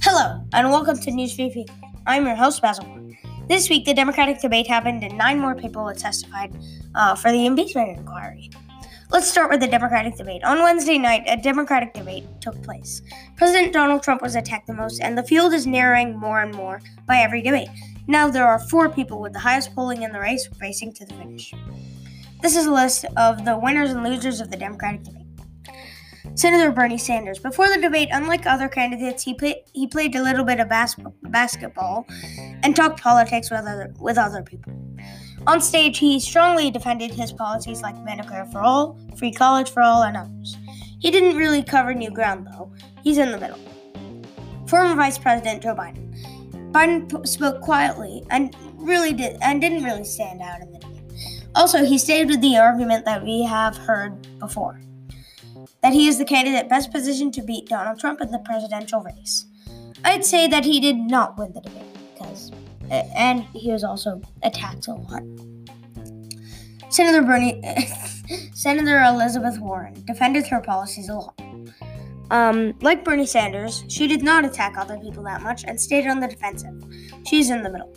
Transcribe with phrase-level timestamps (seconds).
[0.00, 1.68] Hello, and welcome to News Weekly.
[2.06, 2.86] I'm your host, Basil.
[3.46, 6.56] This week, the Democratic debate happened, and nine more people testified
[6.94, 8.48] uh, for the impeachment inquiry.
[9.10, 10.42] Let's start with the Democratic debate.
[10.42, 13.02] On Wednesday night, a Democratic debate took place.
[13.36, 16.80] President Donald Trump was attacked the most, and the field is narrowing more and more
[17.06, 17.68] by every debate.
[18.06, 21.12] Now there are four people with the highest polling in the race racing to the
[21.12, 21.52] finish.
[22.40, 25.19] This is a list of the winners and losers of the Democratic debate.
[26.34, 27.38] Senator Bernie Sanders.
[27.38, 30.96] Before the debate, unlike other candidates, he, play, he played a little bit of bas-
[31.24, 32.06] basketball
[32.62, 34.72] and talked politics with other, with other people.
[35.46, 40.02] On stage, he strongly defended his policies like Medicare for all, free college for all,
[40.02, 40.56] and others.
[40.98, 42.70] He didn't really cover new ground, though.
[43.02, 43.58] He's in the middle.
[44.66, 46.06] Former Vice President Joe Biden.
[46.72, 51.02] Biden p- spoke quietly and really did and didn't really stand out in the debate.
[51.54, 54.80] Also, he stayed with the argument that we have heard before
[55.82, 59.46] that he is the candidate best positioned to beat Donald Trump in the presidential race.
[60.04, 62.50] I'd say that he did not win the debate because
[62.90, 65.22] and he was also attacked a lot.
[66.90, 67.62] Senator Bernie,
[68.52, 71.40] Senator Elizabeth Warren defended her policies a lot.
[72.30, 76.20] Um, like Bernie Sanders, she did not attack other people that much and stayed on
[76.20, 76.74] the defensive.
[77.26, 77.92] She's in the middle.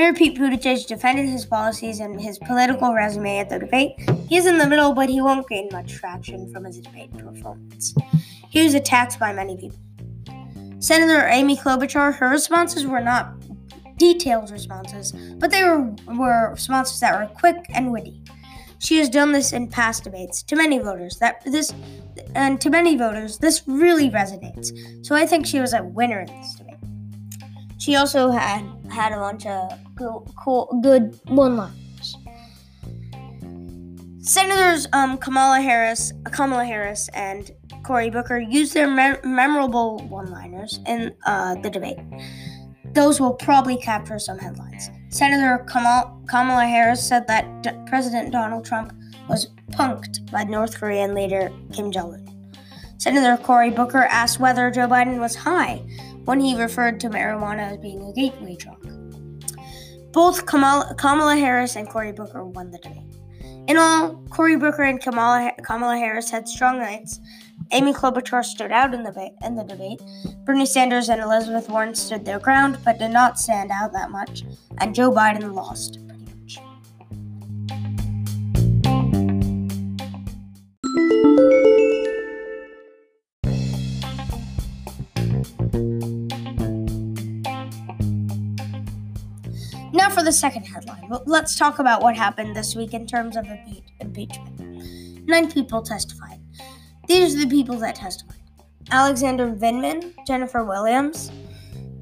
[0.00, 4.00] Mayor Pete Buttigieg defended his policies and his political resume at the debate.
[4.30, 7.94] He's in the middle, but he won't gain much traction from his debate performance.
[8.48, 9.78] He was attacked by many people.
[10.78, 13.34] Senator Amy Klobuchar, her responses were not
[13.98, 18.22] detailed responses, but they were, were responses that were quick and witty.
[18.78, 21.18] She has done this in past debates to many voters.
[21.18, 21.74] That this
[22.34, 25.04] and to many voters, this really resonates.
[25.04, 26.69] So I think she was a winner in this debate.
[27.80, 32.16] She also had had a bunch of cool, good one-liners.
[34.20, 37.50] Senators um, Kamala Harris, Kamala Harris, and
[37.82, 41.98] Cory Booker used their me- memorable one-liners in uh, the debate.
[42.92, 44.90] Those will probably capture some headlines.
[45.08, 48.92] Senator Kamal- Kamala Harris said that D- President Donald Trump
[49.26, 52.52] was punked by North Korean leader Kim Jong Un.
[52.98, 55.82] Senator Cory Booker asked whether Joe Biden was high
[56.24, 58.86] when he referred to marijuana as being a gateway drug.
[60.12, 63.16] Both Kamala, Kamala Harris and Cory Booker won the debate.
[63.68, 67.20] In all, Cory Booker and Kamala, Kamala Harris had strong nights.
[67.72, 70.00] Amy Klobuchar stood out in the, in the debate.
[70.44, 74.42] Bernie Sanders and Elizabeth Warren stood their ground, but did not stand out that much.
[74.78, 76.00] And Joe Biden lost
[89.92, 91.10] Now for the second headline.
[91.26, 95.26] Let's talk about what happened this week in terms of impe- impeachment.
[95.26, 96.40] Nine people testified.
[97.08, 98.36] These are the people that testified
[98.92, 101.32] Alexander Vindman, Jennifer Williams,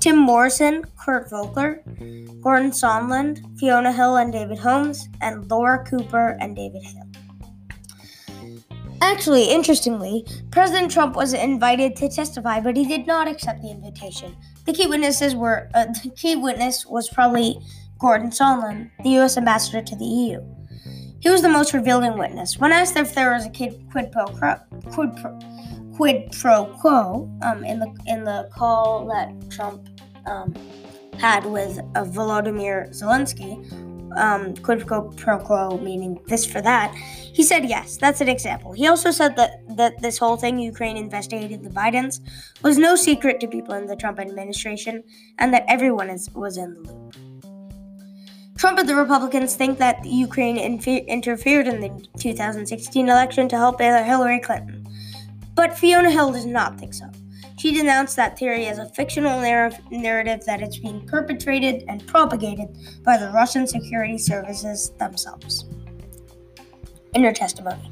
[0.00, 1.82] Tim Morrison, Kurt Volker,
[2.42, 7.04] Gordon Sondland, Fiona Hill and David Holmes, and Laura Cooper and David Hill.
[9.00, 14.36] Actually, interestingly, President Trump was invited to testify, but he did not accept the invitation.
[14.68, 17.58] The key witnesses were uh, the key witness was probably
[17.98, 19.38] Gordon Sondland, the U.S.
[19.38, 20.42] ambassador to the EU.
[21.20, 22.58] He was the most revealing witness.
[22.58, 24.56] When asked if there was a kid quid pro quo,
[24.92, 25.38] quid pro,
[25.96, 29.88] quid pro quo um, in the in the call that Trump
[30.26, 30.54] um,
[31.16, 33.64] had with uh, Volodymyr Zelensky,
[34.16, 37.96] um, quid pro quo meaning this for that, he said yes.
[37.96, 38.72] That's an example.
[38.72, 42.20] He also said that that this whole thing, Ukraine investigated the Bidens,
[42.62, 45.02] was no secret to people in the Trump administration,
[45.38, 47.14] and that everyone is, was in the loop.
[48.58, 53.80] Trump and the Republicans think that Ukraine infe- interfered in the 2016 election to help
[53.80, 54.84] Hillary Clinton.
[55.54, 57.08] But Fiona Hill does not think so.
[57.58, 62.68] She denounced that theory as a fictional narr- narrative that is being perpetrated and propagated
[63.02, 65.64] by the Russian security services themselves.
[67.14, 67.90] In her testimony,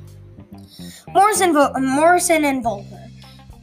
[1.08, 3.08] Morrison, Morrison and Volker,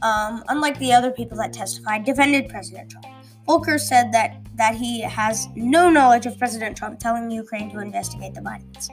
[0.02, 3.06] um, unlike the other people that testified, defended President Trump.
[3.46, 8.34] Volker said that, that he has no knowledge of President Trump telling Ukraine to investigate
[8.34, 8.88] the Bidens.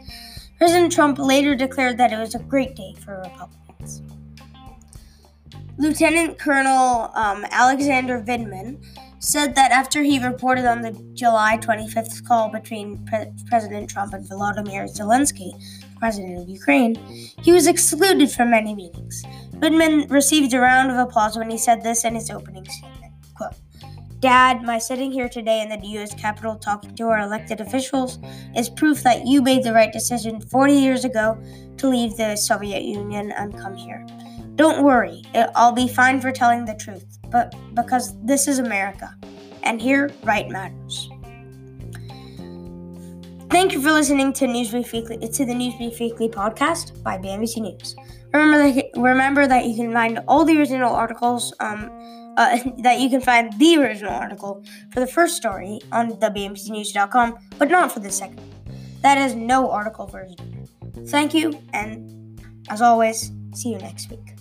[0.57, 4.02] President Trump later declared that it was a great day for Republicans.
[5.77, 8.83] Lieutenant Colonel um, Alexander Vindman
[9.19, 14.27] said that after he reported on the July 25th call between Pre- President Trump and
[14.27, 15.51] Volodymyr Zelensky,
[15.97, 16.95] president of Ukraine,
[17.41, 19.23] he was excluded from many meetings.
[19.56, 23.13] Vindman received a round of applause when he said this in his opening statement.
[23.35, 23.53] Quote,
[24.19, 26.13] Dad, my sitting here today in the U.S.
[26.13, 28.19] Capitol talking to our elected officials
[28.56, 31.41] is proof that you made the right decision 40 years ago
[31.77, 34.06] to leave the Soviet Union and come here.
[34.56, 35.24] Don't worry,
[35.56, 39.15] I'll be fine for telling the truth, but because this is America,
[39.63, 41.09] and here right matters.
[43.50, 47.95] Thank you for listening to Newsbrief Weekly to the Newsbrief Weekly podcast by BNBC News.
[48.33, 51.89] Remember that remember that you can find all the original articles um,
[52.38, 57.69] uh, that you can find the original article for the first story on WNBCNews.com, but
[57.69, 58.42] not for the second.
[59.01, 60.68] That is no article version.
[61.07, 62.39] Thank you, and
[62.69, 64.36] as always, see you next week.